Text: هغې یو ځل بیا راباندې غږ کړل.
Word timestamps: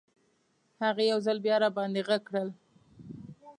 هغې 0.83 1.03
یو 1.11 1.19
ځل 1.25 1.37
بیا 1.45 1.55
راباندې 1.63 2.01
غږ 2.07 2.21
کړل. 2.29 2.49